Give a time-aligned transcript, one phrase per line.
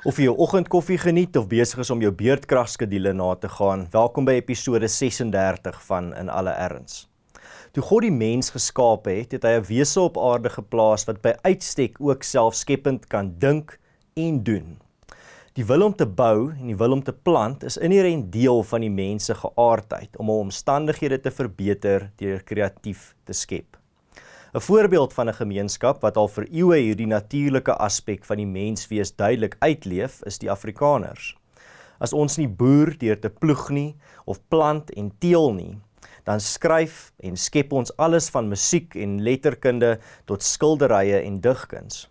[0.00, 4.24] Of jy jou oggendkoffie geniet of besig is om jou beerdkragskedule na te gaan, welkom
[4.24, 7.02] by episode 36 van In alle erns.
[7.76, 11.34] Toe God die mens geskaap het, het hy 'n wese op aarde geplaas wat by
[11.44, 13.76] uitstek ook selfskepend kan dink
[14.16, 14.78] en doen.
[15.52, 18.80] Die wil om te bou en die wil om te plant is inherënt deel van
[18.80, 23.79] die mens se geaardheid om hul omstandighede te verbeter deur kreatief te skep.
[24.52, 29.16] 'n Voorbeeld van 'n gemeenskap wat al vir eeue hierdie natuurlike aspek van die menswees
[29.16, 31.36] duidelik uitleef, is die Afrikaners.
[31.98, 35.78] As ons nie boer deur te ploeg nie of plant en teel nie,
[36.24, 42.08] dan skryf en skep ons alles van musiek en letterkunde tot skilderye en digkuns.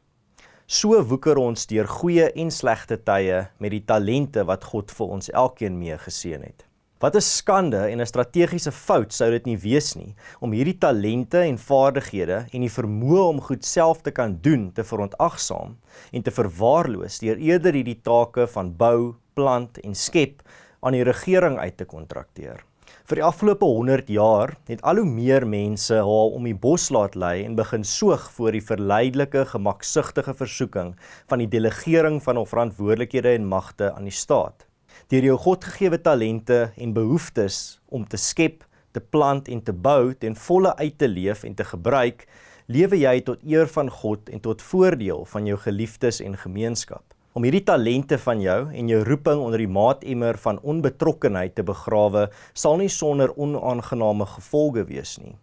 [0.66, 5.30] So woeker ons deur goeie en slegte tye met die talente wat God vir ons
[5.30, 6.69] elkeen mee geseën het.
[7.00, 11.40] Wat 'n skande en 'n strategiese fout sou dit nie wees nie om hierdie talente
[11.40, 15.78] en vaardighede en die vermoë om goed self te kan doen te verontagsaam
[16.12, 20.44] en te verwaarloos deur eerder hierdie take van bou, plant en skep
[20.82, 22.66] aan die regering uit te kontrakteer.
[23.08, 27.16] Vir die afgelope 100 jaar het al hoe meer mense haar om die bos laat
[27.16, 30.98] lê en begin soog voor die verleidelike, gemaksugtige versoeking
[31.30, 34.69] van die delegering van hul verantwoordelikhede en magte aan die staat
[35.10, 40.36] deur jou Godgegewe talente en behoeftes om te skep, te plant en te bou ten
[40.36, 42.26] volle uit te leef en te gebruik,
[42.68, 47.04] lewe jy tot eer van God en tot voordeel van jou geliefdes en gemeenskap.
[47.34, 52.28] Om hierdie talente van jou en jou roeping onder die maatemmer van onbetrokkenheid te begrawe,
[52.54, 55.38] sal nie sonder onaangename gevolge wees nie.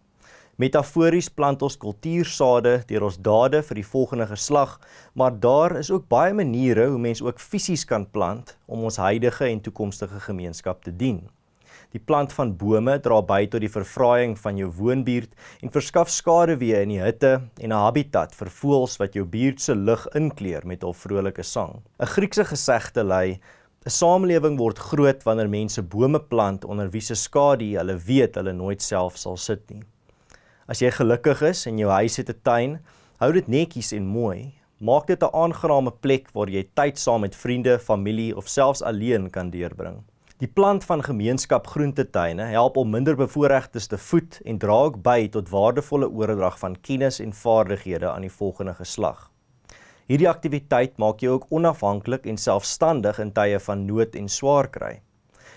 [0.57, 4.71] Metafories plant ons kultuursade deur ons dade vir die volgende geslag,
[5.13, 9.45] maar daar is ook baie maniere hoe mens ook fisies kan plant om ons huidige
[9.45, 11.19] en toekomstige gemeenskap te dien.
[11.93, 16.79] Die plant van bome dra by tot die verfraaiing van jou woonbuurt en verskaf skaduwee
[16.87, 20.81] in die hitte en 'n habitat vir voëls wat jou buurt se lug inkleur met
[20.81, 21.83] hul vrolike sang.
[21.99, 23.39] 'n Griekse gesegde lei:
[23.85, 28.53] 'n Samelewing word groot wanneer mense bome plant onder wie se skadu hulle weet hulle
[28.53, 29.83] nooit self sal sit nie.
[30.67, 32.79] As jy gelukkig is en jou huis het 'n tuin,
[33.23, 34.53] hou dit netjies en mooi.
[34.79, 39.29] Maak dit 'n aangename plek waar jy tyd saam met vriende, familie of selfs alleen
[39.29, 40.03] kan deurbring.
[40.39, 45.49] Die plant van gemeenskap groentetuine help om minderbevoorregtes te voed en dra ook by tot
[45.49, 49.31] waardevolle oordrag van kennis en vaardighede aan die volgende geslag.
[50.07, 55.01] Hierdie aktiwiteit maak jou ook onafhanklik en selfstandig in tye van nood en swaar kry.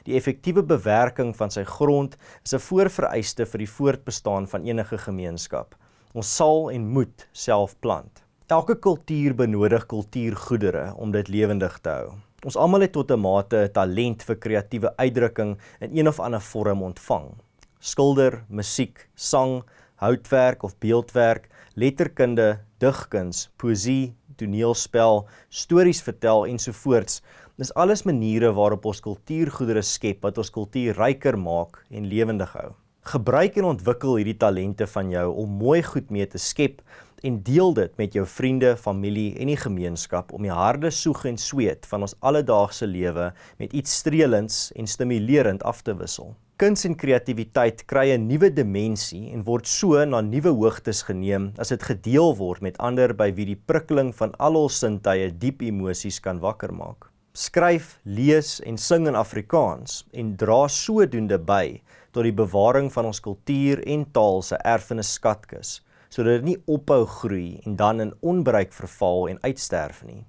[0.05, 5.75] Die effektiewe bewerking van sy grond is 'n voorvereiste vir die voortbestaan van enige gemeenskap.
[6.15, 8.25] Ons sal en moet self plant.
[8.47, 12.15] Elke kultuur benodig kultuurgoedere om dit lewendig te hou.
[12.45, 16.41] Ons almal het tot 'n mate 'n talent vir kreatiewe uitdrukking in een of ander
[16.41, 17.35] vorm ontvang.
[17.79, 19.63] Skilder, musiek, sang,
[19.97, 27.21] houtwerk of beeldwerk, letterkunde, digkuns, poësie, toneelspel, stories vertel ensovoorts
[27.61, 32.71] Dis alles maniere waarop ons kultuurgoedere skep wat ons kultuur ryker maak en lewendig hou.
[33.11, 36.81] Gebruik en ontwikkel hierdie talente van jou om mooi goed mee te skep
[37.21, 41.37] en deel dit met jou vriende, familie en die gemeenskap om die harde soeg en
[41.37, 43.29] sweet van ons alledaagse lewe
[43.61, 46.33] met iets streelends en stimulerend af te wissel.
[46.57, 51.69] Kuns en kreatiwiteit kry 'n nuwe dimensie en word so na nuwe hoogtes geneem as
[51.69, 56.21] dit gedeel word met ander by wie die prikkeling van al ons sintuie diep emosies
[56.21, 61.81] kan wakker maak skryf, lees en sing in Afrikaans en dra sodoende by
[62.13, 65.79] tot die bewaring van ons kultuur en taal se erfenis skatkis
[66.11, 70.25] sodat dit nie ophou groei en dan in onbereik verval en uitsterf nie.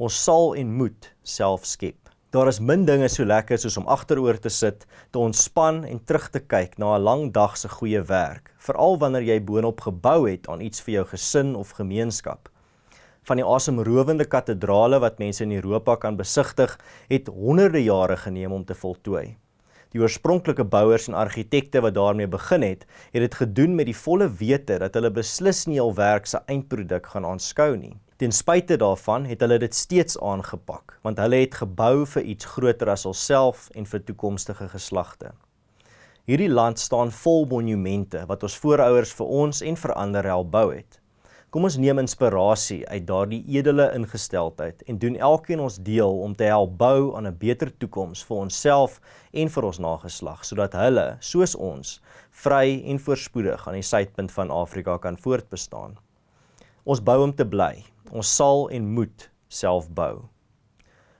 [0.00, 1.98] Ons sal en moet self skep.
[2.32, 6.30] Daar is min dinge so lekker soos om agteroor te sit, te ontspan en terug
[6.32, 10.48] te kyk na 'n lang dag se goeie werk, veral wanneer jy boonop gebou het
[10.48, 12.48] aan iets vir jou gesin of gemeenskap
[13.28, 16.78] van die asemrowende katedrale wat mense in Europa kan besigtig,
[17.12, 19.36] het honderde jare geneem om te voltooi.
[19.92, 24.28] Die oorspronklike bouers en argitekte wat daarmee begin het, het dit gedoen met die volle
[24.40, 27.94] wete dat hulle beslis nie hul werk se eindproduk gaan aanskou nie.
[28.18, 32.90] Ten spyte daarvan het hulle dit steeds aangepak, want hulle het gebou vir iets groter
[32.92, 35.32] as hulself en vir toekomstige geslagte.
[36.28, 40.66] Hierdie land staan vol monumente wat ons voorouers vir ons en vir ander help bou
[40.74, 40.98] het.
[41.48, 46.44] Kom ons neem inspirasie uit daardie edele ingesteldheid en doen elkeen ons deel om te
[46.44, 48.98] help bou aan 'n beter toekoms vir onsself
[49.32, 52.02] en vir ons nageslag sodat hulle, soos ons,
[52.44, 55.96] vry en voorspoedig aan die suidpunt van Afrika kan voortbestaan.
[56.84, 57.84] Ons bou om te bly.
[58.12, 60.28] Ons sal en moet self bou.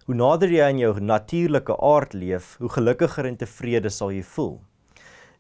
[0.04, 4.60] Hoe nader jy aan jou natuurlike aard leef, hoe gelukkiger en tevrede sal jy voel.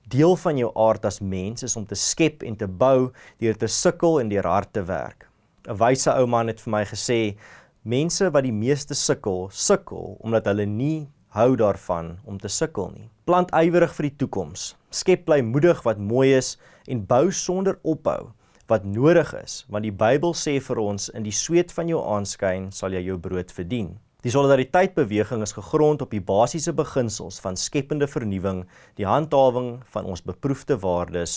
[0.08, 3.10] Deel van jou aard as mens is om te skep en te bou
[3.42, 5.26] deur te sukkel en deur hard te werk.
[5.68, 7.36] 'n Wyse ou man het vir my gesê:
[7.84, 13.10] Mense wat die meeste sukkel, sukkel omdat hulle nie hou daarvan om te sukkel nie.
[13.24, 14.76] Plant ywerig vir die toekoms.
[14.90, 16.56] Skep blymoedig wat mooi is
[16.86, 18.32] en bou sonder ophou
[18.68, 22.72] wat nodig is, want die Bybel sê vir ons in die sweet van jou aanskyn
[22.72, 23.98] sal jy jou brood verdien.
[24.26, 28.64] Die solidariteitsbeweging is gegrond op die basiese beginsels van skepende vernuwing,
[28.98, 31.36] die handhawing van ons beproefde waardes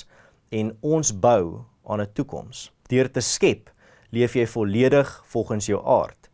[0.49, 2.71] en ons bou aan 'n toekoms.
[2.89, 3.69] Deur te skep,
[4.09, 6.29] leef jy volledig volgens jou aard.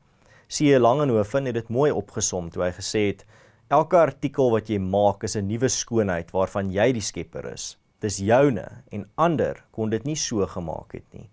[0.47, 0.79] C.E.
[0.79, 3.25] Langehoven het dit mooi opgesom toe hy gesê het:
[3.67, 7.77] Elke artikel wat jy maak is 'n nuwe skoonheid waarvan jy die skepper is.
[7.99, 11.29] Dis joune en ander kon dit nie so gemaak het nie,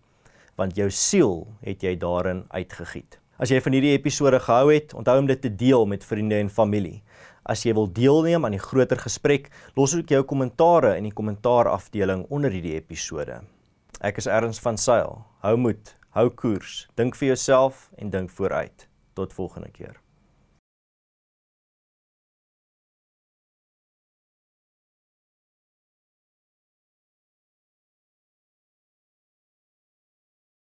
[0.56, 3.23] want jou siel het jy daarin uitgegiet.
[3.34, 6.50] As jy van hierdie episode gehou het, onthou om dit te deel met vriende en
[6.52, 7.00] familie.
[7.42, 12.24] As jy wil deelneem aan die groter gesprek, los ook jou kommentare in die kommentaarafdeling
[12.30, 13.40] onder hierdie episode.
[14.06, 15.18] Ek is Erns van Sail.
[15.42, 18.86] Hou moed, hou koers, dink vir jouself en dink vooruit.
[19.18, 19.98] Tot volgende keer.